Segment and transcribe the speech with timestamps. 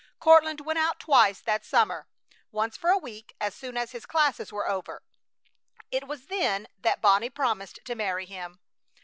[0.19, 2.07] Courtland went out twice that summer,
[2.51, 5.03] once for a week as soon as his classes were over.
[5.91, 8.59] It was then that Bonnie promised to marry him.